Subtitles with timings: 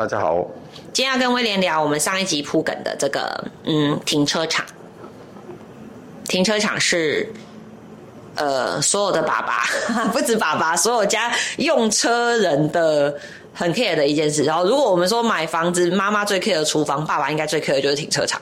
[0.00, 0.42] 大家好。
[0.94, 4.64] 今天要跟威廉聊我们上一集铺梗的这个，嗯，停车场。
[6.26, 7.30] 停车场是，
[8.34, 9.66] 呃，所有的爸爸，
[10.10, 13.14] 不止爸爸，所有家用车人的
[13.52, 14.42] 很 care 的一件事。
[14.42, 18.40] 然后，如果我们说买房子，妈妈最 care 的厨房，爸爸应该最 care 的就是停车场，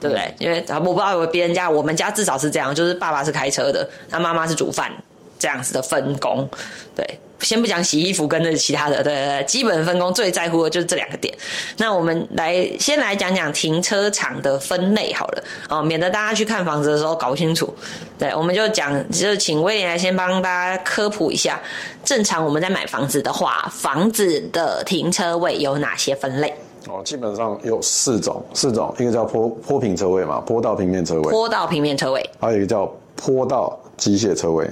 [0.00, 0.34] 对不对？
[0.40, 4.90] 因为我不知道有别人家，我们家至少是这样，就是爸爸是开车的，那妈妈是煮饭，
[5.38, 6.50] 这样子的分工，
[6.96, 7.20] 对。
[7.40, 11.32] 先不讲洗衣服跟那其他的，对对对，基本分工最在乎的就是这两个点。
[11.78, 17.74] 那我们来先来讲讲停车场的分类好了，哦，免得大家去看房子的时候搞不清楚。
[18.18, 21.60] 对，我们就讲，就请威廉来先帮大家科普一下。
[22.04, 26.52] 正常我们在买房子的话，房子的停车位有哪些分类？
[26.88, 34.68] 哦，基本上有四种，四种，一个叫坡坡平车位嘛，坡道平面车位，坡道平面车位，还有一个叫坡道机械车位。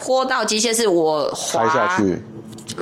[0.00, 2.18] 坡道机械是我滑下去，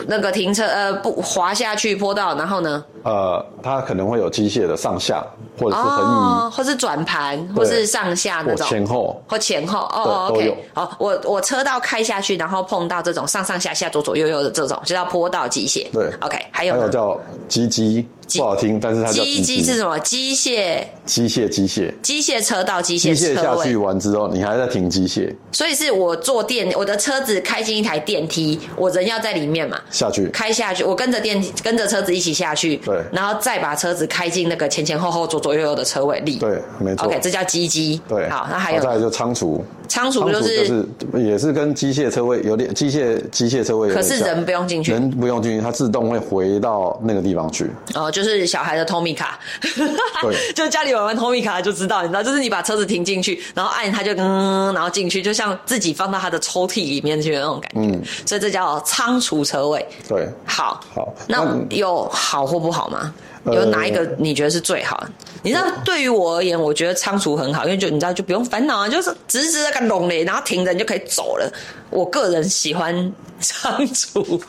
[0.07, 2.85] 那个停车呃不滑下去坡道，然后呢？
[3.03, 5.25] 呃，它可能会有机械的上下，
[5.59, 8.67] 或者是横移，或是转盘，或是上下那种。
[8.67, 9.23] 前后。
[9.29, 15.87] 或前后哦，OK，好，我我车道开下去，然后碰到这种上上下下、左左右右的这种，就叫坡道机械。
[15.93, 18.07] 对，OK，还有还有叫机机。
[18.37, 19.99] 不好听，但是它叫机机是什么？
[20.01, 20.85] 机械。
[21.07, 21.91] 机械机械。
[22.03, 25.35] 机械车道机械机械下去完之后，你还在停机械。
[25.51, 29.81] 所以是我坐电，我的车子开进一台电梯，我人要在里面嘛？
[29.91, 30.29] 下去。
[30.29, 36.39] 开下去，我跟着电梯跟着车子一起下去，对，然后再把车子开进那个前前后后左左右右的车位里。
[36.39, 37.07] 对，没错。
[37.07, 38.01] OK，这叫机机。
[38.09, 39.63] 对，好，那还有再就仓储。
[39.89, 47.71] 仓储就是也是跟机械车位有点机械机械车位，可是人不用进去，人不用进去，它自动会回到那个地方去。
[47.95, 49.39] 哦，就是小孩的通米卡，
[50.23, 57.81] 对， 就家里有玩通米卡就知道，你知道，就是你把车子停进去，然后按它就嗯，然后进去，就像自己放到它的抽屉里面去的那种感觉。
[57.81, 59.85] 嗯，所以这叫仓储车位。
[60.09, 63.13] 对，好，好，那有好或不好吗？
[63.53, 65.05] 有哪一个你觉得是最好？
[65.43, 71.51] 你知道，对于我而言，我觉得仓储很好，因为就你知道，就不用烦恼啊，就是直直的个拢嘞，然后停着你就可以走了。
[71.91, 74.41] 我个人喜欢 仓储。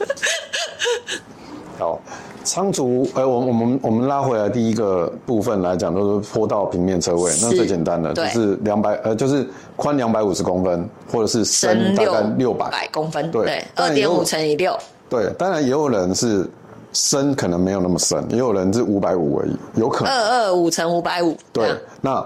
[1.77, 2.01] 好，
[2.43, 14.77] 仓储，哎，我我们我们拉回来第一个部分来讲，就是坡道平面车位，那最简单的就是两百，呃，就是宽两百五十公分，或者是深大概六百公分，对，二点五乘以六。
[15.07, 16.49] 对，当然也有人是。
[16.93, 21.37] 深可能没有那么深，也有人是五百五而已，有可能二二五乘五百五。
[21.53, 22.25] 对，那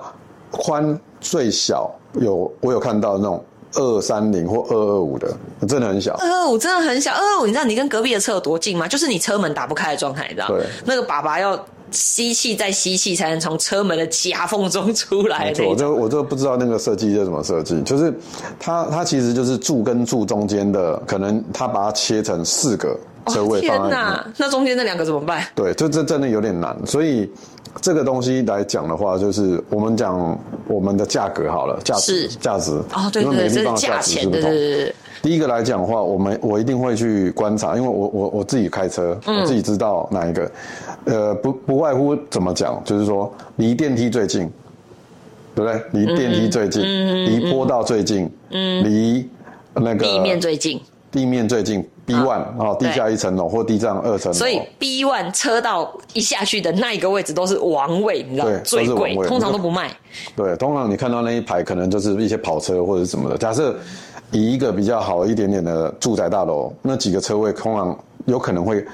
[0.51, 3.44] 宽最小有我有看到那种
[3.75, 5.28] 二三零或二二五的，
[5.68, 6.13] 真的很小。
[6.13, 8.88] 二二五真的很小，二二五你知道你跟隔壁的车有多近吗？
[8.88, 10.47] 就是你车门打不开的状态，你知道？
[10.47, 11.59] 对，那个爸爸要
[11.91, 15.46] 吸气再吸气才能从车门的夹缝中出来。
[15.46, 18.13] 没错，我就我就不知道那个设计是怎么设计，就是
[18.59, 22.97] 它它其实就是柱跟柱中间的，可能它把它切成四个。
[23.28, 25.45] 车位天哪，那中间那两个怎么办？
[25.56, 26.75] 对，这这真的有点难。
[26.85, 27.31] 所以
[27.81, 34.95] 这个东西来讲的话，就是我们讲我们的价格好了，价值价值哦，对对对，这是价钱，对对对。
[35.22, 40.51] 第一个来讲的话，我们我一定会去观察，因为我我我自己开车，我自己知道哪一个，
[41.05, 44.51] 呃，不不外乎怎么讲，就是说离电梯最近，
[45.55, 45.81] 对不对？
[45.94, 46.84] 离电梯最近，
[47.25, 49.29] 离坡道最近，嗯，离
[49.75, 50.81] 那个地面最近。
[51.09, 58.59] 地面最近 B one 啊，地下一层楼或地上二层楼，所以 B one 车道一下去的那一个位置都是王位，你知道吗？
[58.64, 59.91] 最贵，通常都不卖。
[60.36, 63.38] 对，通常你看到那一排可能就是一些跑车或者什么的。
[63.38, 63.75] 假设
[64.31, 68.85] 以一个比较好一点点的住宅大楼，那几个车位通常有可能会。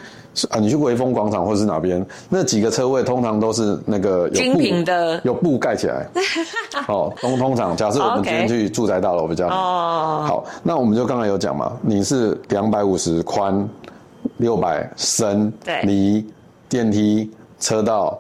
[0.47, 6.07] 啊，你去威风广场或者是哪边，那几个车位通常都是那个精品的，有布盖起来。
[6.87, 10.23] 哦，通通常假设我们今天去住宅大楼比较好。
[10.23, 13.67] 好，那我们就刚才有讲嘛，你是两百五十宽，
[14.37, 15.51] 六百深，
[15.83, 16.25] 离
[16.67, 17.29] 电梯
[17.59, 18.19] 车道。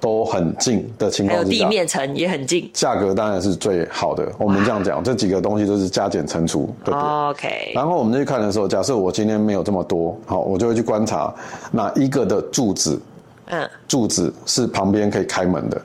[0.00, 4.26] 都很近的情况下，还有地面层也很近，价格当然是最好的。
[4.38, 7.72] 我们这样讲，这几个东西都是加减乘除，对不对？OK。
[7.74, 11.32] 然后我们去看的时候，假设我今天没有这么多，好，我就会去观察
[11.70, 13.00] 哪一个的柱子，
[13.46, 15.82] 嗯，柱子是旁边可以开门的，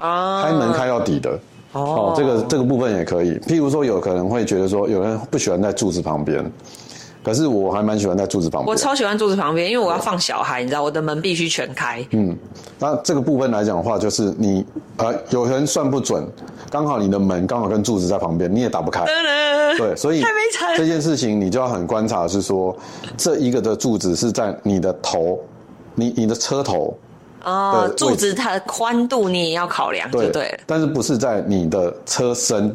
[0.00, 1.38] 哦，开门开到底的，
[1.72, 3.38] 哦，这个这个部分也可以。
[3.40, 6.44] 譬如说，有可能会觉得说，有人不喜欢在柱子旁边。
[7.28, 12.02] 可是我还蛮喜欢在柱子旁边，我超喜欢柱子旁边，因为我要放小孩，你知道，我的门必须全开。
[12.12, 12.34] 嗯，
[12.78, 14.64] 那这个部分来讲的话，就是你
[14.96, 16.26] 呃，有人算不准，
[16.70, 19.04] 刚好你的门刚好跟柱子在旁边，你也打不开。
[19.76, 20.24] 对，所以
[20.74, 22.74] 这件事情你就要很观察，是说
[23.18, 25.38] 这一个的柱子是在你的头，
[25.94, 26.96] 你你的车头
[27.44, 30.58] 哦，柱子它的宽度你也要考量，对对？
[30.64, 32.74] 但是不是在你的车身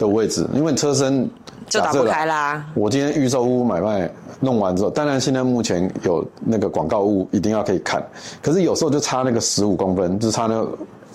[0.00, 1.30] 的位置，因为车身。
[1.68, 2.64] 就打不开啦。
[2.74, 8.04] 我今天预售屋买卖弄完之后，当然现在目前有那个广告物一定要可以看，
[8.42, 10.66] 可是有时候就差那个十五公分，就差那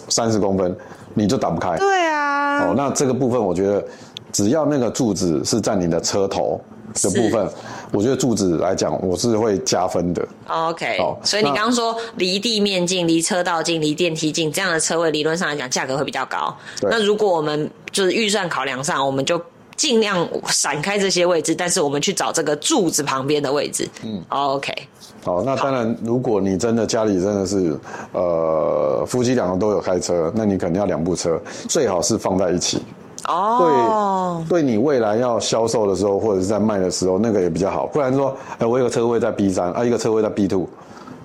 [0.07, 0.75] 三十公分，
[1.13, 1.77] 你就打不开。
[1.77, 2.67] 对啊。
[2.67, 3.85] 哦，那这个部分我觉得，
[4.31, 6.59] 只要那个柱子是在你的车头
[7.01, 7.47] 的部分。
[7.91, 10.27] 我觉得柱子来讲，我是会加分的。
[10.47, 16.55] OK，所以你刚刚说离地面近、离车道近、离电梯近这样的车位，理论上来讲价格会比较高。
[16.83, 19.41] 那如果我们就是预算考量上，我们就
[19.79, 23.87] 尽量闪开这些位置，但是我们去找这个柱子旁边的位置。
[24.03, 24.73] 嗯，OK。
[25.23, 27.79] 好，那当然，如果你真的家里真的是
[28.11, 31.39] 呃夫妻两个都有开车，那你肯定要两部车，
[31.69, 32.83] 最好是放在一起。
[33.29, 37.87] 哦，对，对你未来要销售的时候，或者是在卖的时候，那个也比较好。
[37.87, 40.67] 不然说，哎，我有个车位在 B 三，啊，一个车位在 B two，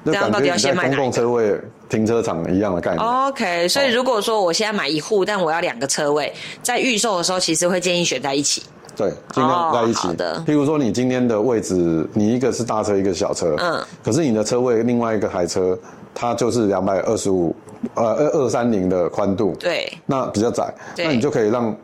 [0.04, 1.60] 那感觉在公共车位
[1.94, 3.06] 停车场一样的概念。
[3.06, 8.62] OK，所以如果说我现在买一户，但我要两个车位，在预售的时候，其实会建议选在一起。
[8.96, 10.12] 对，尽量在一起。
[10.14, 10.42] 的。
[10.46, 15.78] 譬如说，你今天的位置，你一个是大车，一个小车，嗯，可是你的车位另外一个台车，
[16.14, 17.54] 它就是两百二十五，
[17.94, 21.74] 呃，二二三零的宽度，对，那比较窄，那你就可以让。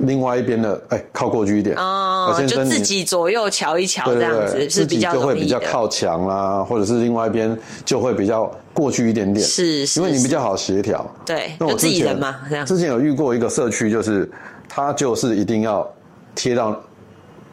[0.00, 11.04] 另外一边的哎，靠过去一点哦，就自己左右瞧一瞧这样子是比较就会比较靠墙啦，或者是另外一边就会比较过去一点点，是，因为你比较好协调。
[11.26, 12.64] 对，那我自己人嘛，这样。
[12.64, 14.30] 之前有遇过一个社区，就是
[14.68, 15.86] 他就是一定要
[16.34, 16.80] 贴到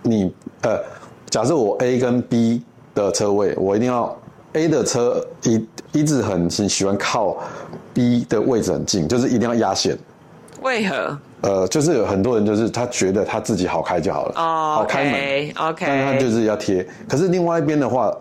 [0.04, 0.80] 你呃，
[1.30, 2.62] 假设我 A 跟 B
[2.96, 4.18] 的车位，我一定要
[4.54, 7.38] A 的车一一直很喜欢靠
[7.94, 9.98] B 的位置很近，就是一定要压线。
[10.62, 11.18] 为何？
[11.42, 16.86] 呃，就是有很多人，就是他觉得他自己好开就好了，哦，好开门，OK，但是他就是要贴。
[17.08, 18.12] 可是另外一边的话，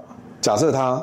[0.40, 1.02] 假设他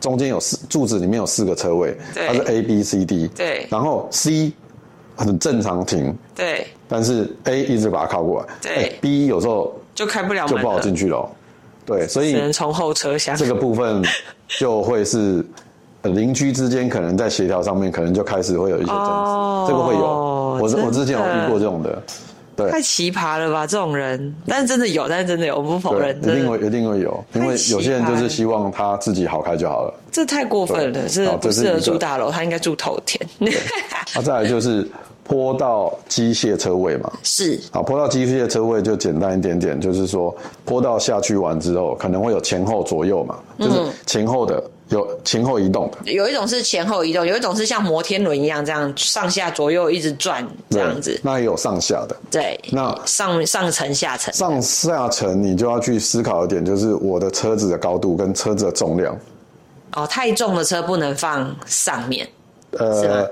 [0.00, 4.52] 中间有四柱子，里面有四个车位，它是 A B C D，对，然后 C
[5.16, 11.28] 很正常停，对，但是 A 一直把它靠过来，对，B 有时候就开不了就不好进去了，
[11.84, 13.34] 对，所以只能从后车厢。
[13.34, 14.02] 这个部分
[14.58, 15.44] 就会是。
[16.04, 20.00] 邻居之间可能在协调上面，可能就开始会有一些争执，这个会有。
[20.60, 22.02] 我我之前有遇过这种的，
[22.56, 22.70] 对。
[22.70, 26.16] 太奇葩了吧，这种人，但是真的有，但是真的有，我不否认。
[26.18, 29.94] 一定会，一定会有，因为有些人就是希望他自己好开就好了。
[30.10, 33.28] 这太过分了，是不适合住大楼，他应该住头田。
[33.38, 33.50] 那
[34.22, 34.88] 再来就是
[35.22, 37.60] 坡道机械车位嘛，是。
[37.70, 40.34] 好，坡道机械车位就简单一点点，就是说
[40.64, 44.62] 坡道下去完之后，可能会有前后左右嘛，就是前后的。
[44.90, 51.20] 有前后移动的，有一种是前后移动，有一种是像摩天轮一样这样上下左右一直转这样子。
[51.22, 52.16] 那也有上下的。
[52.30, 54.32] 对，那上上层下层。
[54.32, 59.18] 上下层你就要去思考一点，就是我的车子的高度跟车子的重量。
[59.94, 62.28] 哦，太重的车不能放上面。
[62.72, 63.30] 呃，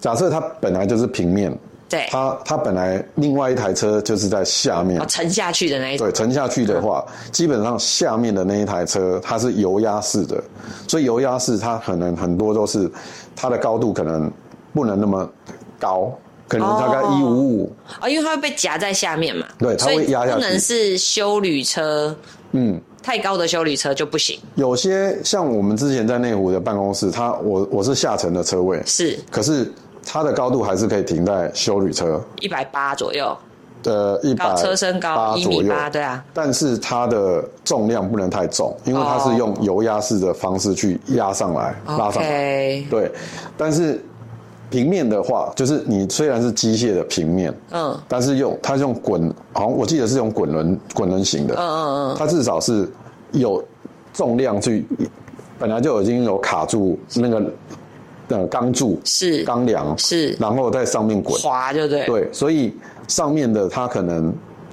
[0.00, 1.56] 假设它本来就是平面。
[1.88, 5.00] 对，它它本来另外一台车就是在下面。
[5.08, 7.02] 沉下去的那一对沉下去的话，
[7.32, 10.42] 基本上下面的那一台车它是油压式的，
[10.86, 12.90] 所以油压式它可能很多都是
[13.34, 14.30] 它的高度可能
[14.74, 15.26] 不能那么
[15.78, 16.12] 高，
[16.46, 17.72] 可能大概一五五。
[17.98, 22.14] 啊，因为它会被夹在下面嘛，对，它会压下去，不能是修旅车，
[22.52, 24.38] 嗯，太高的修旅车就不行。
[24.56, 28.82] 有些像我们之前在内湖的办公室，它我我是下沉的车位。
[28.84, 29.72] 是，可是。
[30.10, 32.18] 它的高度还是可以停在修旅车。
[32.40, 33.36] 一百八左右，
[33.84, 36.24] 呃，一百车身高一米八，对啊。
[36.32, 42.82] 但是它的重量不能太重，因为它是用油压式的方式去压上来、拉上来。
[42.88, 43.12] 对，
[43.54, 44.02] 但是
[44.70, 52.90] 平面的话，就是你虽然是机械的平面，嗯，但是用它是用滚，好像我记得是用滚轮滚轮型的，嗯嗯嗯，它至少是
[53.32, 53.62] 有
[54.14, 54.86] 重量去，
[55.58, 57.42] 本来就已经有卡住那个。
[58.28, 59.42] 的钢柱是。
[59.44, 61.40] 钢梁是，然后在上面滚。
[61.40, 62.04] 滑，就对。
[62.06, 62.74] 对，所以
[63.08, 64.32] 上面的它可能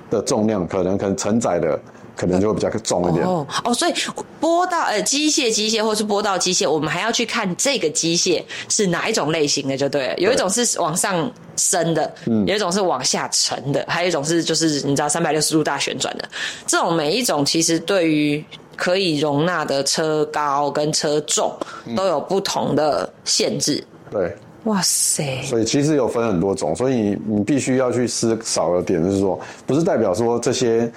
[0.09, 1.79] 的重量可能可能承载的
[2.15, 3.25] 可能就会比较重一点。
[3.25, 3.93] 哦哦，所以
[4.39, 16.29] 波道呃机械机械或是波道机械，我们还要去看这个机械是哪一种类型的，就对，有一种是往上升的，嗯，有一种是往下沉的，还有一种是就是你知道三百六十度大旋转的，
[16.67, 18.43] 这种每一种其实对于。
[18.75, 21.51] 可以容纳的车高跟车重
[21.95, 23.83] 都有不同的限制。
[24.11, 25.41] 对，哇塞！
[25.43, 30.91] 所以其实有分很多种，所以你必须要去思考的点就是说，不是代表说这些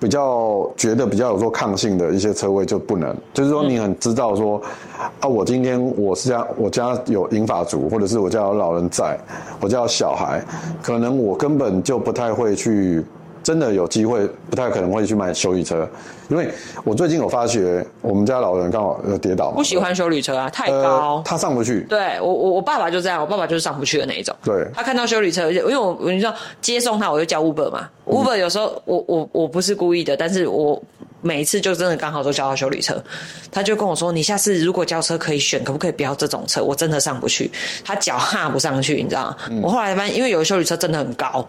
[0.00, 4.60] 比较觉得比较有说抗性的一些车位就不能，就是说你很知道说
[5.20, 9.18] 啊，我今天我是家我家有银发族，或者是我家有老人在，
[9.60, 10.42] 我家有小孩，
[10.82, 13.04] 可能我根本就不太会去。
[13.48, 15.88] 真的有机会，不太可能会去买修理车，
[16.28, 16.50] 因为
[16.84, 21.80] 我最近有发觉，我们家老人刚好有跌倒，不喜欢修理车啊，太高，他上不去。
[21.88, 24.36] 对我我我爸爸就这样，我爸爸就是上不去的那一种。
[24.44, 30.78] 对，他看到修理车，因为我你知道接送他，我就叫 Uber 嘛，Uber 有时候我我我不是故意的，但是我
[31.22, 33.02] 每一次就真的刚好都叫到修理车，
[33.50, 36.62] 他就跟我说，你下次如果叫车可以选，可不可以不要这种车？
[36.62, 37.50] 我真的上不去，
[37.82, 39.36] 他脚踏不上去，你知道吗？
[39.62, 41.48] 我后来发现，因为有的修理车真的很高。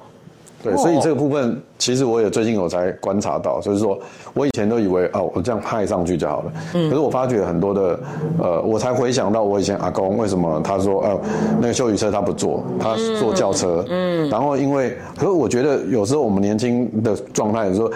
[0.61, 3.97] 对，所以这个部分其实我也最近我才观察到，就是说
[4.33, 6.53] 我以前都以为哦，我这样派上去就好了。
[6.73, 6.89] 嗯。
[6.89, 7.99] 可是我发觉很多的，
[8.37, 11.19] 呃，我才回想到我以前阿公为什么他说，呃，
[11.61, 13.85] 那个修理车他不坐，他坐轿车。
[13.89, 14.29] 嗯。
[14.29, 17.89] 然后因为，可是我觉得有时候我们年轻的状态，说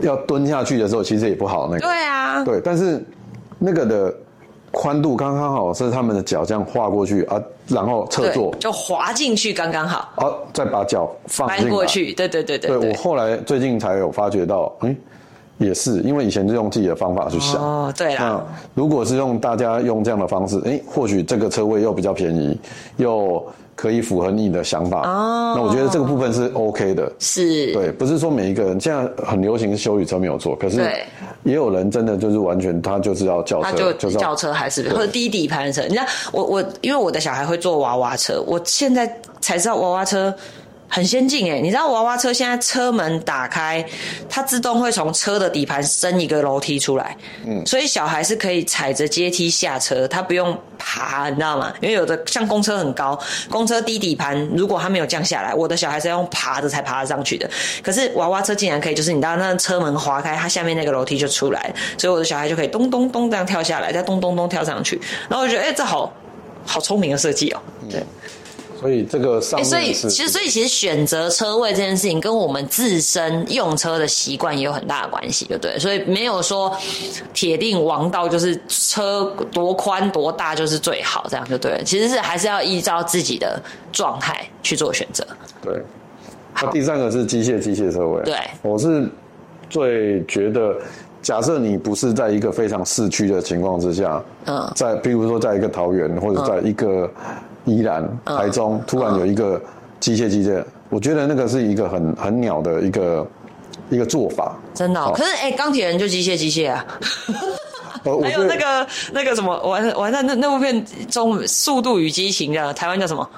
[0.00, 1.80] 要蹲下去的时候，其实也不好那个。
[1.80, 2.44] 对啊。
[2.44, 3.04] 对，但是
[3.58, 4.14] 那个的。
[4.70, 10.08] 宽度刚刚好是他们的脚这样画过去啊，然后侧坐就滑进去刚刚好。
[10.16, 12.12] 好，再把脚放翻过去。
[12.12, 12.78] 对对对对。
[12.78, 14.94] 对我后来最近才有发觉到，哎，
[15.58, 17.62] 也是因为以前是用自己的方法去想。
[17.62, 18.44] 哦，对啦。
[18.74, 22.60] 如果是用大家用这样的方式，哎，或许这个车位又比较便宜，
[22.96, 23.46] 又。
[23.76, 25.02] 可以符合你的想法。
[25.08, 27.72] 哦，那我觉得这个部分是 OK 的，是。
[27.72, 30.80] 对，不是说每一个人现在很流行修理车没有错，可是
[31.44, 35.82] 也有人真的就是完全他就是要轿车，就是轿车还是或者低底盘车。
[35.88, 39.06] 你看我我因为我的小孩会坐娃娃车，我现在
[39.40, 40.34] 才知道娃娃车。
[40.88, 43.84] 很先进哎，你知道娃娃车现在车门打开，
[44.28, 51.72] 它自动会从车的底盘升一个楼梯出来，嗯，所以小孩是可以踩着阶梯下车，他不用爬，你知道吗？
[51.80, 53.18] 因为有的像公车很高，
[53.50, 57.50] 公车低底盘，如果他没有降下来，我的小孩是要用爬着才爬得上去的。
[57.82, 65.00] 可是娃娃车竟然可以，就是你知道那车门划开，它下面那个楼梯就出来，所以我的小孩就可以咚咚咚这样跳下来，再咚咚咚跳上去。
[65.28, 66.12] 然后我觉得，哎，这好
[66.64, 68.02] 好聪明的设计哦，对。
[68.78, 75.78] 所以这个上，所以其实所以其实选择车位这件事情跟我们自身用车的习惯也有很大的关系，对不对？
[75.78, 76.76] 所以没有说
[77.32, 81.82] 铁定王道就是车多宽多大就是最好，这样就对了。
[81.82, 83.60] 其实是还是要依照自己的
[83.92, 85.26] 状态去做选择。
[85.62, 85.82] 对。
[86.60, 88.22] 那第三个是机械机械车位。
[88.24, 88.36] 对。
[88.62, 89.08] 我是
[89.70, 90.74] 最觉得，
[91.22, 97.10] 假设你不是在一个非常市区的情况之下，嗯，在比如说在一个桃园或者在一个。
[97.66, 99.60] 依然台中突然有一个
[100.00, 103.26] 机械机械，我觉得那个是一个很很鸟的一个
[103.90, 104.56] 一个做法。
[104.72, 106.86] 真的，可是哎，钢铁人就机械机械啊。
[108.04, 113.28] 还有那个那个什么完完在那那部片中《速度与激情》的台湾叫什么？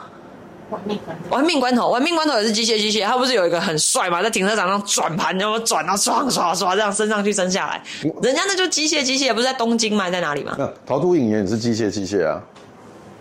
[0.70, 1.30] 玩命关头。
[1.30, 3.02] 玩命关头，玩命关头也是机械机械。
[3.06, 7.82] 他不是有一个很帅嘛，在停车场上转盘，然后转到唰唰唰这样升上去升下来。
[8.22, 10.10] 人家那就机械机械，不是在东京吗？
[10.10, 10.54] 在哪里吗？
[10.84, 12.38] 逃出影也是机械机械啊。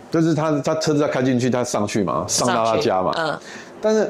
[0.10, 3.12] 就是他，他车子要开进去，他上去嘛，上到他家嘛。
[3.18, 3.38] 嗯。
[3.82, 4.10] 但是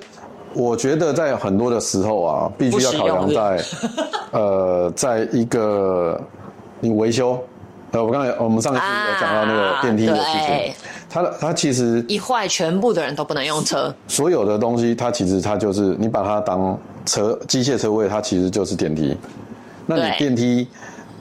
[0.53, 3.63] 我觉得在很多的时候啊，必须要考量在，
[4.31, 6.19] 呃，在一个
[6.79, 7.39] 你维修，
[7.91, 10.73] 呃，我刚才我们上一次有讲到那个电梯的事情，
[11.09, 13.93] 它它其实一坏，全部的人都不能用车。
[14.07, 19.17] 所有的东西，它其实它就是你把它当车机械车位，它其实就是电梯。
[19.85, 20.67] 那你电梯。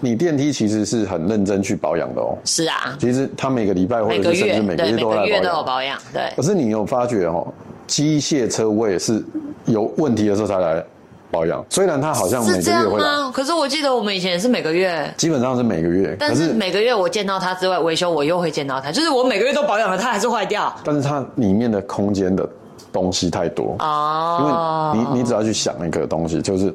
[0.00, 2.37] 你电梯其实是很认真去保养的哦。
[2.45, 5.99] 是啊，其实它每个礼拜或者是甚至每个月都来保养。
[6.12, 6.31] 对。
[6.37, 7.47] 可是你有发觉哦，
[7.87, 9.25] 机械车位是
[9.65, 10.85] 有问题的时候才来
[11.31, 11.65] 保养。
[11.71, 16.15] 虽然它好像每个月会来，可是我记得我们以前是每个月，基本上是每个月。
[16.19, 20.75] 但是每个月我见到它之外维修，我又会见到它，就是我每个月都保养了，它还是坏掉。
[20.85, 22.47] 但是它里面的空间的
[22.93, 26.75] 东西太多哦，因为你你只要去想一个东西，就是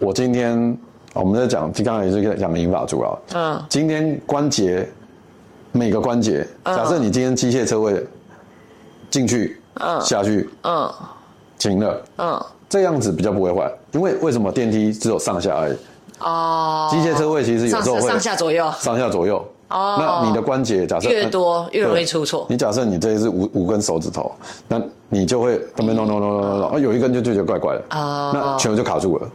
[0.00, 0.76] 我今天。
[1.16, 3.18] 我们在讲，刚刚也是讲银发族啊。
[3.34, 3.62] 嗯。
[3.68, 4.88] 今天关节
[5.72, 8.06] 每个关节，假设你今天机械车位
[9.10, 10.90] 进去，嗯，下去，嗯，
[11.58, 15.76] 停了，嗯，这样子比较不会坏，因为为什么电梯只有上下而已？
[16.20, 16.88] 哦。
[16.90, 19.36] 机械车位其实有时候会上下左右，上下左右。
[19.68, 19.96] 哦。
[19.98, 22.46] 那你的关节假设越多越容易出错。
[22.48, 24.32] 你假设你这一是五五根手指头，
[24.68, 29.28] 那你就会那边弄弄弄弄弄，啊，有一根就就觉得怪怪的，啊，那全部就卡住了。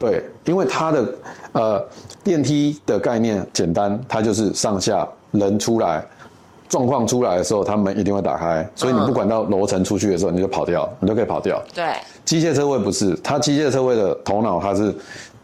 [0.00, 1.14] 对，因为它的
[1.52, 1.88] 呃
[2.24, 6.02] 电梯的概念简单，它就是上下人出来，
[6.70, 11.62] 状况出来的时候，它门一定会打开，所以你不管到楼层出去的时候，你就跑掉，你就可以跑掉。
[11.74, 11.92] 对，
[12.24, 14.94] 机械车位不是，它机械车位的头脑它是，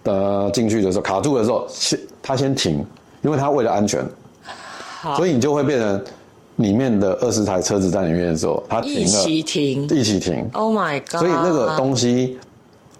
[0.04, 2.82] 呃进去的时候卡住的时候先它先停，
[3.20, 4.02] 因为它为了安全，
[5.16, 6.02] 所以你就会变成
[6.56, 10.48] 里面的二十台车子在里面的时候，它停了，一起停，一起停。
[10.54, 11.20] Oh my god！
[11.20, 12.38] 所以那个东西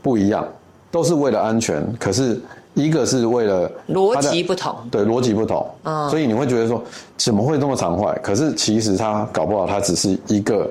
[0.02, 0.46] 不一样。
[0.96, 2.40] 都是为了安全，可是
[2.72, 6.82] 一个是为了逻辑不同，对逻辑不同，嗯，所以你会觉得说
[7.18, 8.18] 怎么会这么常坏？
[8.22, 10.66] 可是其实它搞不好它只是一个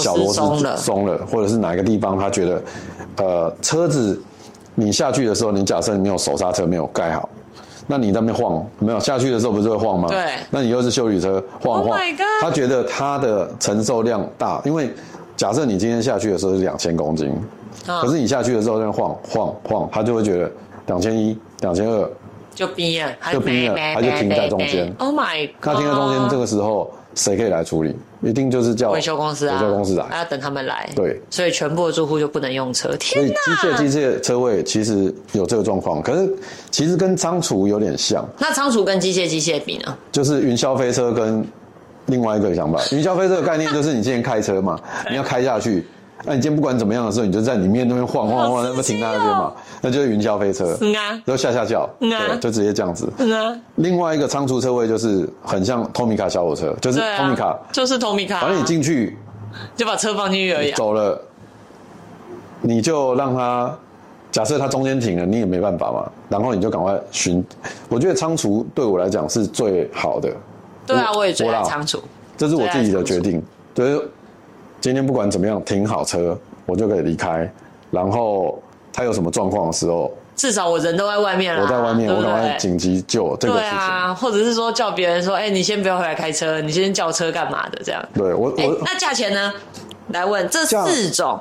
[0.00, 2.62] 小螺丝松了，或者是哪一个地方他觉得，
[3.16, 4.22] 呃，车子
[4.76, 7.28] 你下去的时候，你假设你没有手刹车没有盖好，
[7.88, 10.08] 那你那边晃没有下去的时候不是会晃吗？
[10.08, 10.34] 对。
[10.50, 11.98] 那你又是修理车晃晃，
[12.40, 14.94] 他觉得他的承受量大，因为
[15.36, 17.34] 假设你今天下去的时候是两千公斤，
[17.86, 20.50] 可是你下去的时候在晃晃晃，他就会觉得
[20.86, 22.10] 两千一、两千二
[22.54, 24.92] 就逼了，就逼了，他就停在中间。
[24.98, 25.48] Oh my！
[25.60, 26.92] 他停在中间，这个时候。
[27.16, 27.94] 谁可以来处理？
[28.22, 30.90] 一定就是叫维修公司啊，维修公司来，还要等他们来。
[30.96, 32.88] 对，所以全部的住户就不能用车。
[32.98, 33.32] 天哪！
[33.32, 36.34] 机械机械车位其实有这个状况，可是
[36.72, 38.28] 其实跟仓储有点像。
[38.36, 39.96] 那仓储跟机械机械比呢？
[40.10, 41.46] 就是云霄飞车跟
[42.06, 42.80] 另外一个想法。
[42.90, 44.76] 云霄飞车的概念就是你今天开车嘛，
[45.08, 45.86] 你要开下去。
[46.26, 49.52] 那你今天不管怎么样的时候，你就在里面那边晃晃晃，那么停在那边嘛，
[49.82, 53.54] 那就是云霄飞车，嗯啊，然后下下轿，嗯啊，就直接这样子，嗯啊。
[53.76, 59.18] 另外一个仓储车位就是很像 Tomica 小火车，就是 Tomica，就是 Tomica，反正你进去
[59.76, 61.20] 就把车放进去而已，走了，
[62.62, 63.76] 你就让他
[64.32, 67.44] 假设它中间停了，你也没办法嘛，然后你就赶快寻。
[67.88, 70.30] 我觉得仓储对我来讲是最好的，
[70.86, 72.00] 对啊，我也最爱仓储，
[72.36, 73.42] 这是我自己的决定，
[73.74, 74.00] 对。
[74.84, 77.50] 今天不管怎么样停好车，我就可以离开。
[77.90, 78.62] 然后
[78.92, 81.62] 他有什么状况的时候，至少我人都在外面了。
[81.62, 83.70] 我在外面，我赶快紧急救这个事情。
[83.70, 88.08] 对啊，或者是说叫别人说：“哎，你先不要回来开车，你先叫车干嘛的？”这样。
[88.12, 89.54] 对我我那价钱呢？
[90.08, 91.40] 来问这四种，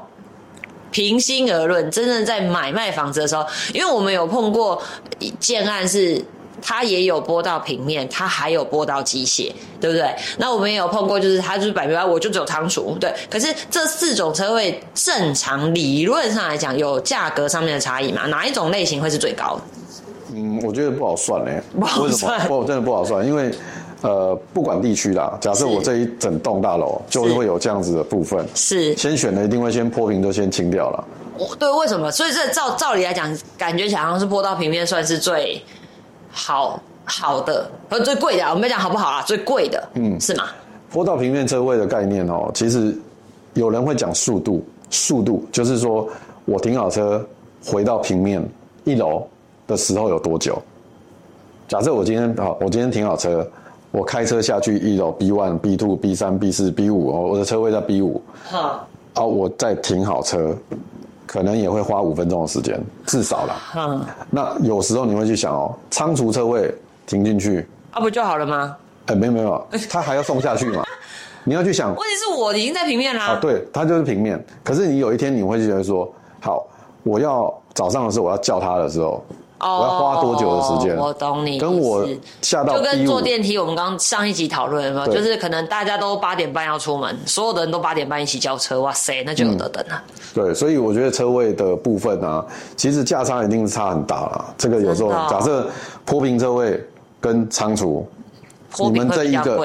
[0.89, 4.81] 平心而论，真正在买卖房子的时候，因为我们有碰过
[5.37, 6.23] 建案是。
[6.61, 10.13] 它也有波到平面，它还有波到机械，对不对？
[10.37, 13.13] 那我们也有碰过，就是它就是百分百，我就只有仓储，对。
[13.29, 18.27] 可是这四种车位正常理论上来讲，有价格上面的差异嘛？
[18.27, 19.61] 哪一种类型会是最高的？
[20.35, 23.51] 嗯，我觉得不好算嘞，不好算， 不真的不好算，因为
[24.01, 31.03] 呃，不管地区啦，假设我这一整栋大楼就会有这样子的部分，是先选的一定会先破平都先清掉了。
[31.37, 32.11] 我对，为什么？
[32.11, 35.61] 所以这照照理来讲，感觉好像是坡到平面算是最。
[36.33, 39.21] 好好的和最贵的，我们讲好不好啦？
[39.21, 40.45] 最贵的，嗯，是吗？
[40.91, 42.97] 坡道平面车位的概念哦，其实
[43.53, 46.09] 有人会讲速度，速度就是说
[46.45, 47.23] 我停好车
[47.65, 48.43] 回到平面
[48.83, 49.25] 一楼
[49.67, 50.61] 的时候有多久？
[51.67, 53.47] 假设我今天好，我今天停好车，
[53.91, 60.55] 我开车下去一楼 B one、B two、B 三、B 四、B 五哦，我的车位在 B 五，好，啊，我再停好车。
[61.33, 63.55] 可能也会花五分钟的时间，至少啦。
[63.75, 66.71] 嗯，那有时候你会去想哦，仓储车位
[67.07, 68.77] 停进去，啊，不就好了吗？
[69.07, 70.85] 哎，没有没有，他 还要送下去嘛？
[71.43, 73.29] 你要去想，问题是我已经在平面啦。
[73.29, 74.39] 啊，对，它就是平面。
[74.63, 76.07] 可是你有一天你会觉得说，
[76.39, 76.67] 好，
[77.01, 79.25] 我要早上的时候我要叫他的时候。
[79.65, 80.97] 我要花多久的时间？
[80.97, 82.07] 我懂你，跟我
[82.41, 90.03] 下到就跟坐电梯，我们刚上一集讨论嘛，就是可能大家都八点半要出门，所有的人都八点半一起叫车，哇塞，那就有得等了。
[90.33, 92.45] 对，所以我觉得车位的部分啊，
[92.75, 94.53] 其实价差一定是差很大了。
[94.57, 95.67] 这个有时候假设
[96.05, 96.83] 坡平车位
[97.21, 98.07] 跟仓储，
[98.79, 99.63] 你们这一个，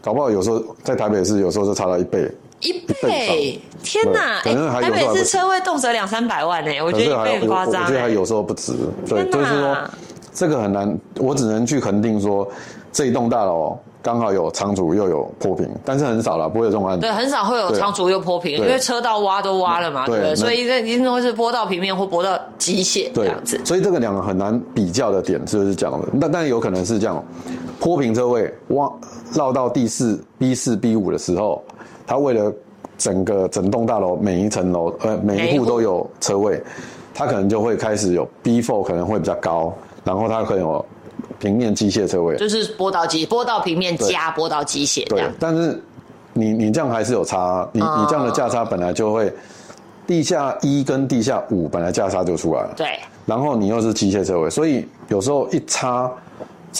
[0.00, 2.30] 搞不好有时候在台北市有时候就差到一倍。
[2.62, 2.72] 一
[3.02, 4.40] 倍，天哪！
[4.44, 7.82] 哎，台北市车位动辄两三百万呢，我觉得一倍很夸张。
[7.82, 8.72] 我觉得还有时候不值，
[9.06, 9.76] 对，就是说
[10.32, 12.48] 这个很难，我只能去肯定说
[12.92, 17.00] 这一栋大楼刚好有仓储又有坡平，但是很少了，不会有这种案子。
[17.00, 23.60] 对，很少会有仓储又坡平，因为车道挖都挖了嘛，对，所以这一定会是坡到平面或坡到机械这样子。
[23.64, 27.24] 所以这个两个很难比较的点就是这样的，那但有可能是这样，
[27.80, 28.90] 坡平车位挖
[29.34, 31.60] 绕到第四 B 四 B 五的时候。
[32.06, 32.52] 他为了
[32.98, 36.62] 整个整栋大楼每一层楼呃每一户都有车位，
[37.14, 40.84] 他可能就会开始有 B four，可能会比较高，然后他可能有
[41.38, 45.30] 平面机械车位，就是波道机波道平面加波道机械这样。
[45.38, 45.82] 但是
[46.32, 49.32] 你你这样还是有差，你你这样的价差本来就会
[50.06, 52.98] 地下一跟地下五本来价差就出来了，对。
[53.26, 56.10] 然后你又是机械车位，所以有时候一差。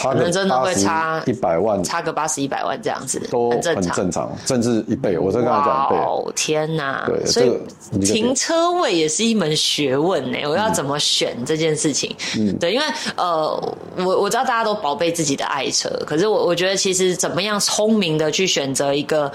[0.01, 5.19] 可能真的会差一百万，差个八十一百万这样子，都很正常，甚至一倍。
[5.19, 5.97] 我在跟他讲一倍。
[5.97, 7.05] 哦天哪！
[7.07, 7.59] 对，所以
[8.01, 10.39] 停车位也是一门学问呢。
[10.47, 12.15] 我要怎么选这件事情？
[12.39, 19.31] 嗯，对，因为呃，我我知道大家都宝贝自己的爱车，可是我我觉得其实怎么样聪明的去选择一个。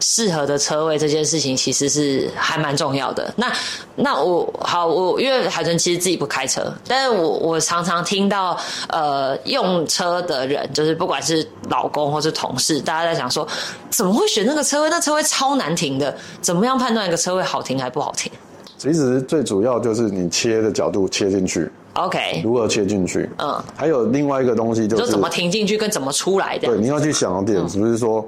[0.00, 3.32] 适合的车位这件事情其实是还蛮重要的。
[3.36, 3.52] 那
[3.94, 8.58] 那我好，我因为海豚其实自己不开车，但是我我常常听到
[8.88, 13.46] 呃用车的人，就是不管是老公或是同事，大家在讲说
[13.90, 14.90] 怎么会选那个车位？
[14.90, 18.32] 那车位超难停的，怎么样判断一个车位好停还不好停？
[18.78, 22.40] 其实最主要就是你切的角度切进去，OK？
[22.42, 23.28] 如何切进去？
[23.36, 26.68] 嗯，还有另外一个东西就是怎么停进去跟怎么出来的。
[26.68, 28.26] 对，你要去想点，是不是说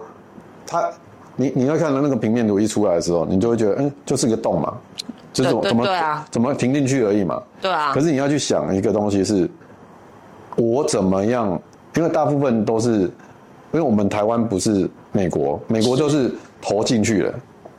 [0.67, 0.91] 它？
[1.37, 4.75] 你你要看到那个平面图一出来的时候，你就会觉得，嗯，就是个洞嘛。
[5.33, 5.87] 就是怎么
[6.31, 7.43] 怎么停进去而已嘛。
[7.59, 7.91] 对啊。
[7.95, 9.49] 可是你要去想一个东西是，
[10.57, 11.59] 我怎么样？
[11.97, 13.11] 因为大部分都是，因
[13.73, 17.35] 为我们台湾不是美国，美国就是投进去了。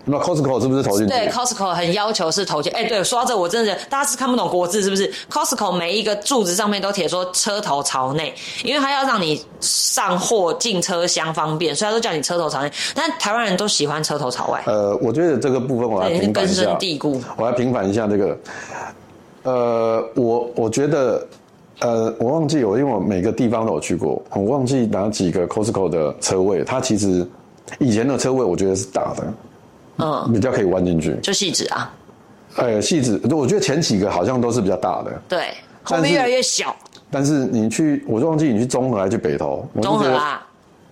[0.05, 1.13] 那 Costco 是不是投进去？
[1.13, 2.71] 对，Costco 很要求是投进。
[2.73, 8.33] 哎，对，说到这，我真的大家是看不懂国字是不是？Costco 每一个柱子上面都贴说车头朝内，
[8.65, 12.71] 因为它要让你上货进车厢方便，所以他都叫你车头朝内。
[12.93, 14.61] 但台湾人都喜欢车头朝外。
[14.65, 16.63] 呃，我觉得这个部分我要平反一下。
[16.63, 17.21] 根深蒂固。
[17.37, 18.37] 我要平反一下这个。
[19.43, 21.25] 呃，我我觉得，
[21.79, 27.25] 呃，我忘记我因为我每个地方都有去过，我忘记哪几个 Costco 的车位，它其实
[27.79, 29.23] 以前的车位我觉得是大的。
[29.97, 31.93] 嗯，比较可以弯进去，就细纸啊。
[32.55, 35.53] 呃，细纸，我觉得前几个好像都是比较大的，对，
[35.83, 36.75] 后面越来越小。
[37.09, 39.65] 但是你去，我就忘记你去中和还是去北投？
[39.81, 40.45] 中和啊，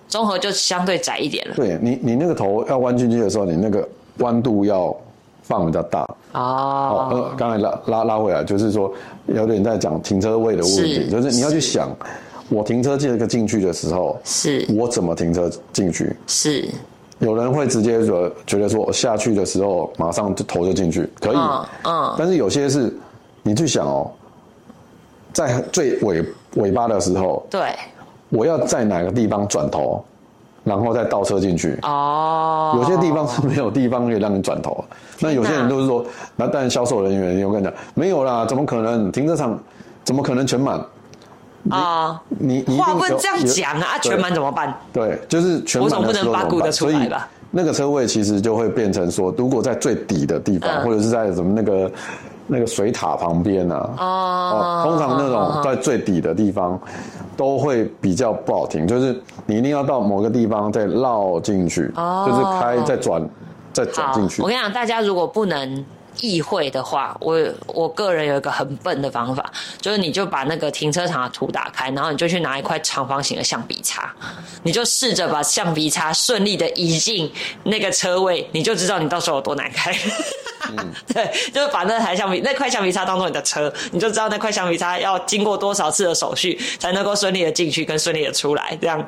[0.07, 1.55] 中和就相对窄一点了。
[1.55, 3.87] 对你，你那个头要弯进去的时候，你那个
[4.17, 4.95] 弯度要
[5.43, 6.01] 放比较大。
[6.33, 7.09] 哦。
[7.11, 8.91] 呃，刚才拉拉拉回来，就是说
[9.27, 11.89] 有点在讲停车位的问题，就是你要去想，
[12.49, 16.15] 我停车这个进去的时候，是我怎么停车进去？
[16.25, 16.67] 是。
[17.21, 21.37] 有人会直接说，觉得说下去的时候马上就头就进去，可以，
[21.83, 22.93] 嗯，但是有些是，
[23.43, 24.11] 你去想哦，
[25.31, 27.73] 在最尾尾巴的时候，对，
[28.29, 30.03] 我要在哪个地方转头，
[30.63, 34.83] 然后再倒车进去，哦，有些地方是没有地方可以让你转头，
[35.19, 36.03] 那有些人都是说，
[36.35, 39.11] 那但销售人员，我跟你讲，没有啦，怎么可能？
[39.11, 39.57] 停车场
[40.03, 40.83] 怎么可能全满？
[41.69, 43.97] 啊，你你话不能这样讲啊！
[44.01, 44.75] 全满怎么办？
[44.91, 46.71] 对，就是全满的时候怎么办？
[46.71, 47.09] 所以
[47.51, 51.91] 那个车位其实就会变成说，如果在最底的地方，或者是在什么那个
[52.47, 56.79] 那个水塔旁边啊，哦，通常那种在最底的地方
[57.37, 61.91] 都会比较不好停，就是你一定要到某个地方再绕进去，
[62.25, 63.29] 就是开再转
[63.71, 64.41] 再转进去。
[64.41, 65.85] 我跟你讲，大家如果不能。
[66.21, 74.13] 议会的话，我我个人有一个很笨的方法，就是你就把那个停车场的图打开，然后你就去拿一块长方形的橡皮擦，
[74.63, 77.29] 你就试着把橡皮擦顺利的移进
[77.63, 79.93] 那个车位，你就知道你到时候有多难开。
[81.11, 89.05] 对，就是把那台橡皮那块橡皮擦当做你的车，你就知道那块橡皮擦要经过多少次的手续才能够顺利的进去跟顺利的出来，这样。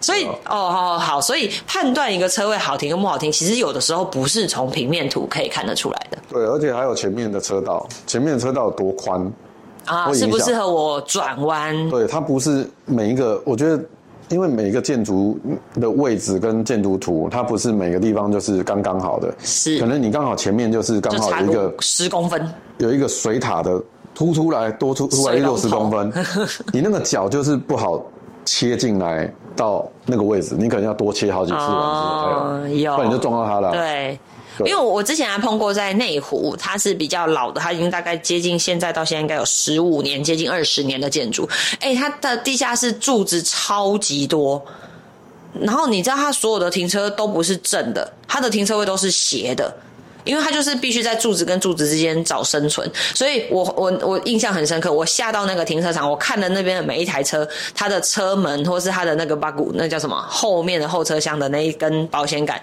[0.00, 6.18] 所以哦，好，好，所以判断一个车位好停跟不好停，其实有的时候不是从平面图可以看得出来的。
[6.30, 9.30] 对，而且还有前面的车道，前面的车道有多宽
[9.84, 10.12] 啊？
[10.14, 11.88] 适不适合我转弯？
[11.90, 13.84] 对，它不是每一个，我觉得，
[14.30, 15.38] 因为每一个建筑
[15.74, 23.82] 的位置跟建筑图，它不是每个地方就是刚刚好的，是可能你刚好前面就是刚好有一个十公分，有一个水塔的
[24.14, 26.12] 凸出来多出出来六十公分，
[26.72, 28.02] 你那个角就是不好。
[28.52, 31.72] 切进来到那个位置，你可能要多切好几次完之
[32.88, 33.70] 后，不然你就撞到它了。
[33.70, 34.18] 对，
[34.66, 41.48] 因为我之前还碰过在内湖，它是比较老的，它已经大概接近现在到现在应该有十五年，接近二十年的建筑。
[41.78, 44.60] 哎，它的地下室柱子超级多，
[45.60, 49.72] 然后你知道它所有的停车都不是正的，它的停车位都是斜的。
[50.30, 54.92] 因为他就是必须在柱子跟柱子之间找生存，所以我我我印象很深刻。
[54.92, 60.16] 我下到那个停车场，我看了那边的每一台车，它的车门或是它的那个把骨，那叫什么？
[60.28, 62.62] 后面的后车厢的那一根保险杆，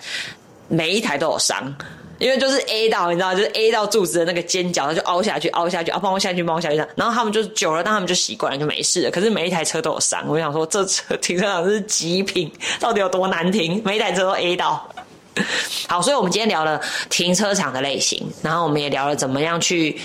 [0.69, 1.75] 每一台都有伤，
[2.19, 6.77] 因为就是 A 到，你知道，就是 A 到柱子的那个尖角，它就凹下去，凹下去，啊，帮我下去，帮我下去。
[6.95, 9.11] 然后他们就久了，但他们就习惯了，就没事了。
[9.11, 12.49] 可是每一台车都有伤，我想说，这车停车场是极品，
[12.79, 13.81] 到底有多难停？
[13.83, 14.89] 每一台车都 A 到。
[15.87, 19.97] 好，所以我们今天聊了停车场的类型，然后我们也聊了怎么样去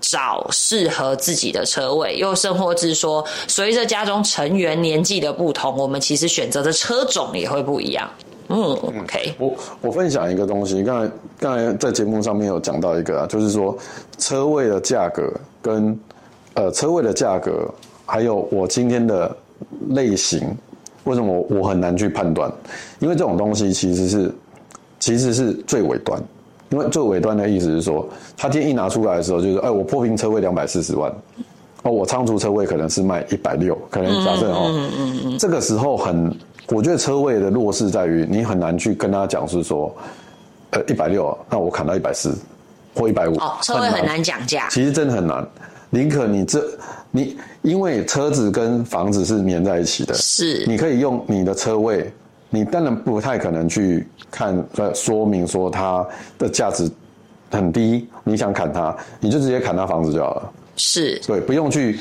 [0.00, 8.08] 找适合自己的车位，又甚或是说，随着家中成员年纪的不同，我们其实选择的车种也会不一样。
[8.48, 9.34] 嗯，OK。
[9.38, 13.76] 我我分享一个东西，刚才刚才在节目上面有讲到一个啊，就是说
[14.18, 15.98] 车位的价格跟
[16.54, 17.68] 呃车位的价格，
[18.04, 19.36] 还有我今天的
[19.88, 20.56] 类型，
[21.04, 22.48] 为什么我我很难去判断？
[23.00, 24.32] 因为这种东西其实是。
[25.06, 26.20] 其实是最尾端，
[26.68, 28.04] 因为最尾端的意思是说，
[28.36, 31.08] 他今天一拿出来的时候，就是哎，我破平车位两百四十万，
[31.84, 34.90] 哦，我仓储车位可能是卖一百六，可能假设哦，
[35.38, 36.36] 这个时候很，
[36.70, 39.94] 我觉得车位的弱势在于你很难去跟他讲是说，
[40.70, 42.34] 呃，一百六，那我砍到一百四
[42.96, 45.48] 或一百五，哦，车位很难讲价，其实真的很难，
[45.88, 46.64] 宁可你这
[47.12, 52.12] 你因为车子跟房子是粘在一起的，是，你可以用你的车位。
[52.50, 56.06] 你当然不太可能去看呃说明说它
[56.38, 56.90] 的价值
[57.50, 60.52] 很低，你想砍它，你就直接砍它房子就好了。
[60.76, 61.98] 是对，不用去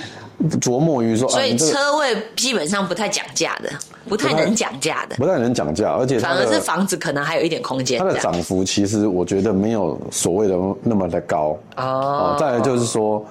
[0.59, 3.69] 琢磨于说，所以车位基本上不太讲价的，
[4.09, 7.99] 不太能讲价的，不太能讲价，而且反而是房子可能还有一点空间。
[7.99, 12.35] 它的涨幅其实我觉得没有所谓的那么的高哦。
[12.37, 13.25] 再来就是说，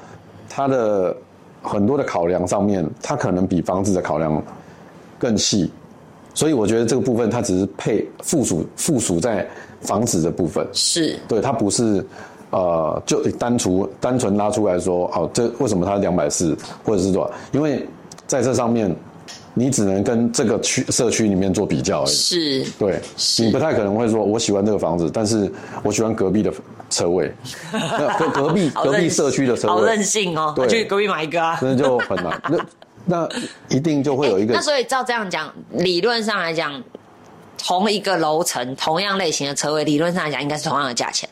[0.49, 1.15] 它的
[1.61, 4.43] 很多的考量上面，它可能比房子的考量
[5.19, 5.71] 更细，
[6.35, 9.49] 所以我觉得这个部分它只是配附属附属在
[9.81, 12.05] 房子的部分，是对它不是。
[12.51, 17.31] 呃，就单除单纯拉出来说，哦，这为什么它两百四或者是多少？
[17.51, 17.85] 因为
[18.29, 18.95] 在这上面，
[19.55, 22.13] 你只能跟这个区社区里面做比较而已。
[22.13, 23.01] 是，对，
[23.41, 25.51] 你不太可能会说，我喜欢这个房子，但是
[25.83, 26.53] 我喜欢隔壁的
[26.91, 27.29] 车位，
[28.17, 32.41] 隔隔壁隔壁社区的车位，好任性哦，对，去隔壁买一个啊，那就很难。
[32.49, 32.57] 那
[33.05, 33.29] 那
[33.69, 34.55] 一定就会有一个。
[34.55, 36.83] 那所以照这样讲，理论上来讲，
[37.59, 41.29] 同一个楼层同样类型的车位，理论上来讲应该是同样的价钱。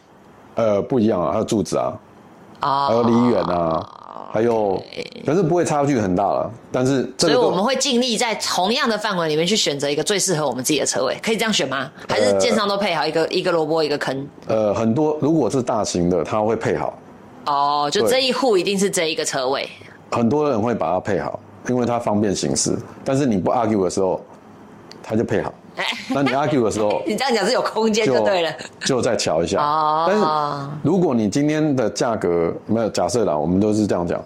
[0.54, 1.92] 呃，不一样啊，还有柱子啊，
[2.60, 3.88] 哦，还有离远啊，
[4.32, 4.82] 还有，
[5.24, 6.50] 可是不会差距很大了。
[6.70, 11.90] 但是，所以我们会尽力在同样的范围里面去选择一个最适合我们自己的车位，可以这样选吗？
[12.08, 14.26] 还是建商都配好一个一个萝卜一个坑？
[14.46, 16.98] 呃，很多如果是大型的，他会配好。
[17.46, 19.68] 哦，就这一户一定是这一个车位。
[20.10, 22.76] 很多人会把它配好，因为它方便行事。
[23.04, 24.20] 但是你不 argue 的时候，
[25.02, 25.52] 它就配好。
[26.08, 28.52] 那你 argue 的时候， 你这样讲是有空间就对了，
[28.84, 29.62] 就再瞧一下。
[29.62, 30.04] 哦。
[30.06, 30.24] 但是
[30.82, 34.22] 如果你今天的价格没有假设啦，我们都是这样讲。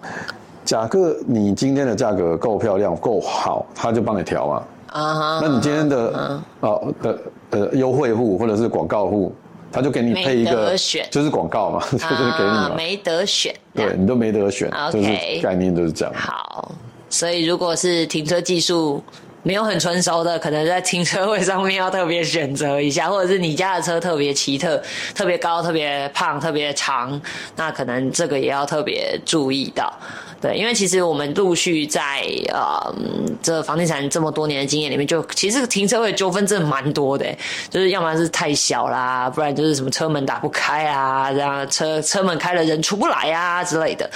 [0.65, 4.63] 假设你今天的价格够漂亮、够好，他就帮你调嘛。
[4.89, 7.19] 啊那你今天的哦的
[7.51, 9.33] 呃优惠户或者是广告户，
[9.71, 12.73] 他就给你配一个，选就是广告嘛， 就是给你嘛。
[12.77, 13.55] 没得选。
[13.75, 15.09] 对你都没得选，就是
[15.41, 16.15] 概念就是这样。
[16.15, 16.73] 好，
[17.09, 19.03] 所以如果是停车技术。
[19.47, 24.83] 没有很成熟的，可能在停车位上面要特别选择一下，或者是你家的车特别奇特、
[25.15, 27.21] 特别高、特别胖、特别长，
[27.55, 29.93] 那可能这个也要特别注意到。
[30.41, 32.93] 对，因为其实我们陆续在呃
[33.41, 37.25] 这房地产这么多年的经验里面，就其实停车位纠纷真的蛮多的，
[37.71, 44.11] 就是要么是太小啦，不然就是什么车门打不开啊，这样车车门开了人出不来啊之类的。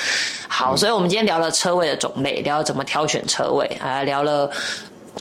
[0.49, 4.51] 好，所以我们今天聊了车位的种类，聊了怎么挑选车位，啊，聊了。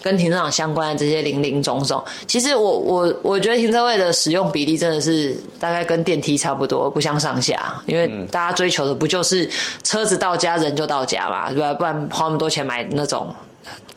[0.01, 7.81] 跟停车场相关的这些零零总总，其实我我我觉得停车位的使用比例真的是大概跟电梯差不多，不相上下。
[7.85, 9.49] 因为大家追求的不就是
[9.83, 11.73] 车子到家人就到家嘛，对吧？
[11.73, 13.33] 不然花那么多钱买那种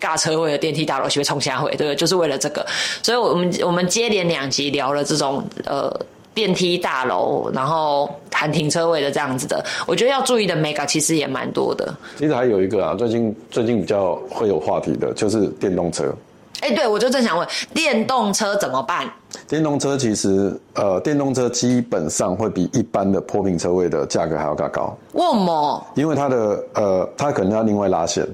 [0.00, 1.96] 尬车位的电梯大楼，会冲下回，对不对？
[1.96, 2.66] 就是为了这个。
[3.02, 5.94] 所以我们我们接连两集聊了这种呃。
[6.34, 11.94] 电梯大楼，然后含停车位的这样子的，我觉得要注意的 mega 其实也蛮多的。
[12.16, 16.12] 其实还有一个啊，最近最近比较会有话题的，就是电动车。
[16.60, 19.10] 哎，对，我就正想问，电动车怎么办？
[19.48, 24.96] 电动车其实，呃，电动车基本上会比一般的坡平车位的价格还要更高。
[25.12, 25.86] 为什么？
[25.96, 28.24] 因为它的，呃，它可能要另外拉线，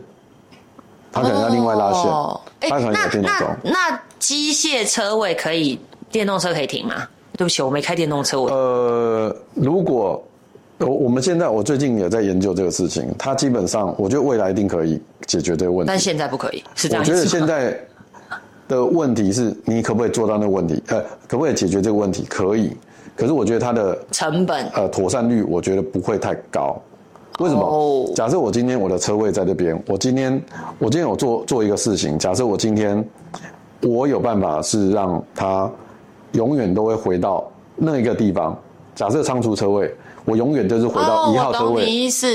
[1.11, 2.02] 它可能要另外拉线，
[2.68, 3.56] 它可能有电动桩。
[3.64, 5.80] 那机械车位可以，
[6.12, 7.08] 电动车可以停吗？
[7.38, 8.40] 对不起，我没开电动车。
[8.40, 10.20] 呃，如果
[10.79, 15.88] 我我们现在我最近也在研究这个事情，它基本上我觉得未来一定可以解决这个问题。
[15.88, 17.01] 但现在不可以，是这样。
[17.01, 17.79] 我觉得现在
[18.66, 20.83] 的问题是你可不可以做到那个问题？
[20.88, 22.24] 呃，可不可以解决这个问题？
[22.29, 22.77] 可以。
[23.14, 26.77] 可是我觉得它的成本呃妥善率，我觉得不会太高。
[27.38, 28.12] 为什么？
[28.16, 30.42] 假设我今天我的车位在这边，我今天
[30.81, 32.18] 我今天有做做一个事情。
[32.18, 33.09] 假设我今天
[33.81, 35.70] 我有办法是让它。
[36.38, 38.57] 永远都会回到那一个地方。
[38.94, 39.92] 假设仓储车位，
[40.24, 41.85] 我永远就是回到一号车位。
[41.85, 42.27] 你意思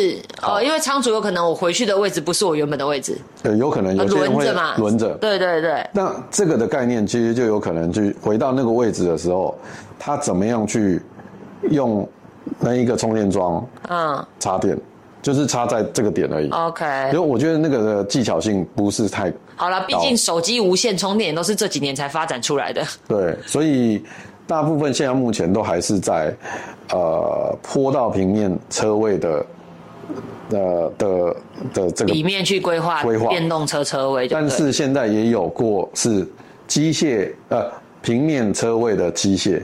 [0.41, 3.17] 哦，因为仓储有可能我回去的位置不是我原本的位置。
[3.41, 5.13] 对，有可能有轮着嘛，轮着。
[5.15, 5.85] 对对对。
[5.93, 9.57] 那这个的概念其实就有可能去回到那个位置的时候，
[9.97, 11.01] 他怎么样去
[11.69, 12.07] 用
[12.59, 14.77] 那一个充电桩嗯插电。
[15.23, 16.49] 就是差在这个点而已。
[16.49, 22.85] OK，因为我觉得那个的技巧性不是太好了，毕竟手机无线充电都是这几年才发展出来的。
[23.07, 24.03] 对，所以
[24.45, 26.35] 大部分现在目前都还是在
[26.91, 29.45] 呃坡道平面车位的
[30.51, 31.35] 呃的
[31.73, 34.27] 的这个里面去规划规划电动车车位。
[34.27, 36.27] 但是现在也有过是
[36.67, 39.61] 机械呃平面车位的机械。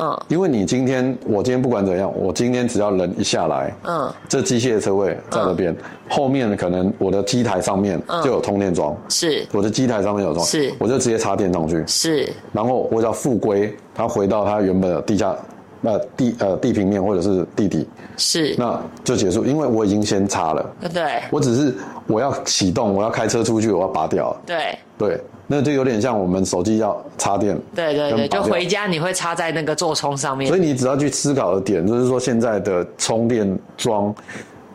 [0.00, 5.76] 嗯，因为你今天，我今天不管怎样，我今天只要人一下来，嗯，这机械车位在那边，
[6.08, 15.36] 后面可能我的机台上面就有通电桩，是，我的机台上面有装，是，我就直接插电上去，是，然后我只要复归，它回到它原本的地下，
[15.82, 17.86] 呃地呃地平面或者是地底，
[18.16, 21.74] 是，那就结束，因为我已经先插了，对，我只是
[22.10, 25.20] 我要启动，我要开车出去，我要拔掉，对，对。
[25.52, 30.46] 那就有点像我们手机要插电，对对对，就回家你会插在那个座充上面。
[30.46, 34.14] 所以你只要去思考的点，就是说现在的充电桩，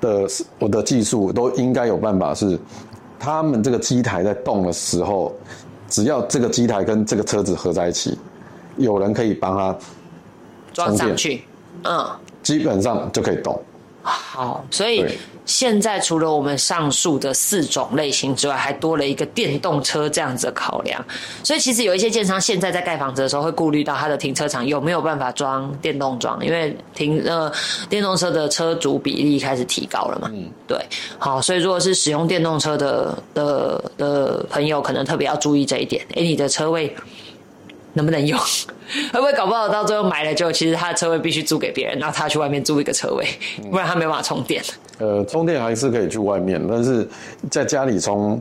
[0.01, 0.27] 的
[0.59, 2.59] 我的技术都应该有办法是，
[3.17, 5.33] 他们这个机台在动的时候，
[5.87, 8.19] 只要这个机台跟这个车子合在一起，
[8.75, 9.73] 有人可以帮他
[10.73, 11.45] 装上去，
[11.85, 12.05] 嗯，
[12.43, 13.57] 基本上就可以动。
[14.35, 15.05] 好，所以
[15.45, 21.03] 现在除了我们上述的四种类型之外，还多了一个电动车这样子的考量。
[21.41, 27.49] 所以其实有一些建商现在在盖房子的时候，会顾虑到他的停车场有没有办法装电动桩，因为停呃
[27.89, 30.29] 电动车的车主比例开始提高了嘛。
[30.33, 30.77] 嗯，对。
[31.17, 36.05] 好，所以如果是使用电动车的的的朋友，可能特别要注意这一点。
[36.15, 36.93] 哎，你的车位。
[37.95, 38.39] 能不能用？
[39.11, 43.25] 会不会搞不好到最后买了就其实他的车位必须租给别人，然后他去外面租一个车位，
[43.71, 44.63] 不然他没办法充电。
[44.99, 47.07] 呃，充电还是可以去外面，但是
[47.49, 48.39] 在家里充，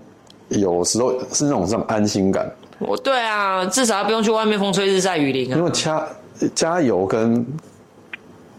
[0.49, 2.47] 有时候是那种这种安心感。
[2.79, 5.57] 我对啊，至少不用去外面风吹日晒雨淋啊。
[5.57, 6.07] 因为加
[6.55, 7.45] 加油跟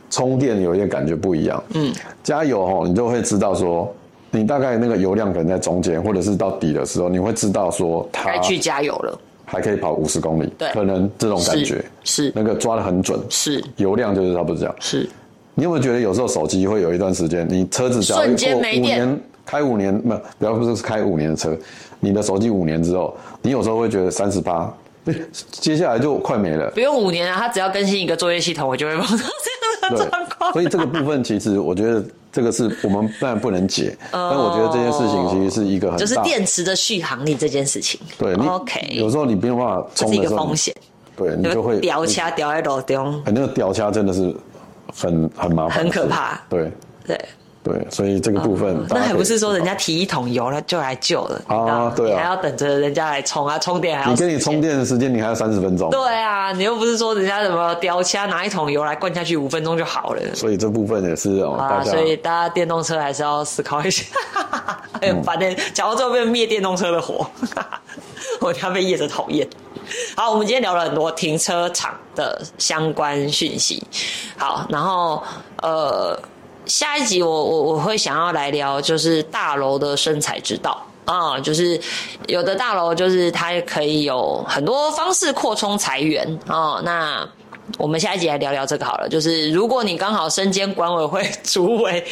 [0.09, 1.63] 充电有一点感觉不一样。
[1.75, 3.93] 嗯，加油哦，你就会知道说，
[4.31, 9.19] 你大概那个油量可能在中间，或者是到底的时候，你会知道说，该去加油了。
[9.45, 11.83] 还可以跑五十公里，对，可能这种感觉。
[12.03, 13.63] 是那个抓的很准，是。
[13.77, 14.75] 油量就是差不多这样。
[14.79, 15.09] 是，
[15.53, 21.57] 你有没有觉得有时候手机会有一段时间，你车子瞬间没电，开五年不，不要不是开五年的车，
[21.99, 24.73] 你的手机五年之后，你有时候会觉得三十八，
[25.51, 26.69] 接下来就快没了。
[26.71, 29.23] 不用五年啊，它只要更新一个作业系统，我就会碰到这
[30.53, 32.03] 所以这个部分其实我觉得。
[32.35, 37.97] 这个是我们当然不能解， 但我觉得这件事情其实是一个很就是电池的续航力这件事情。
[38.17, 40.75] 对，OK，有时候你没有办法充的时候，风险，
[41.15, 43.23] 对你就会掉下掉在路中。
[43.25, 44.35] 那个掉下真的是
[44.93, 46.37] 很很麻烦，很可怕。
[46.49, 46.69] 对
[47.07, 47.17] 对。
[47.65, 51.91] 对，所以这个部分那还不是说人家提一桶油了就来救了啊？
[51.95, 55.89] 对啊，还要等着人家来充啊，充电还要你跟你充电的时间你还要三十分钟。
[55.89, 60.21] 对啊，你又不是说人家什么雕掐拿一桶油来灌下去五分钟就好了。
[60.35, 64.03] 所以这部分也是哦，啊，所以大家电动车还是要思考一下。
[65.01, 67.27] 哎，反正讲到最后变灭电动车的火，
[68.41, 69.47] 我要被业者讨厌。
[70.15, 73.83] 好，我们今天聊了很多停车场的相关讯息。
[74.37, 75.23] 好，然后
[75.63, 76.15] 呃。
[76.65, 81.79] 下一集我我我会想要来聊，就是大楼的生财之道啊，就是
[82.27, 87.27] 有的大楼就是它可以有很多方式扩充财源啊，那。
[87.77, 92.03] 我们下一集来聊聊这个好了，就是如果你刚好身兼管委会主委，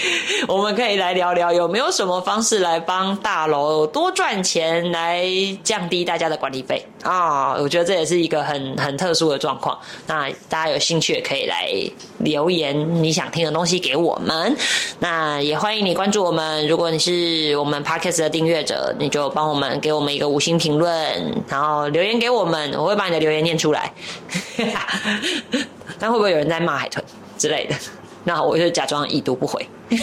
[0.47, 5.25] 我们可以来聊聊有没有什么方式来帮大楼多赚钱，来
[5.63, 7.53] 降低大家的管理费啊？
[7.53, 9.77] 我觉得这也是一个很很特殊的状况。
[10.07, 11.71] 那大家有兴趣也可以来
[12.19, 14.55] 留言你想听的东西给我们。
[14.99, 20.91] 那也欢迎你关注我们，如果你是我们 Podcast 的订阅者，你就帮我们给我们一个五星评论，
[21.47, 23.93] 然后留言给我们，我会把你的留言念出来。
[25.99, 27.03] 那会不会有人在骂海豚
[27.37, 27.75] 之类的？
[28.25, 29.67] 那我就假装已读不回。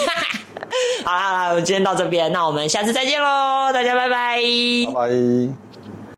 [1.05, 4.39] 好啦，我今天到这边，那我们下次再见喽，大家拜拜。
[4.87, 5.70] 拜拜。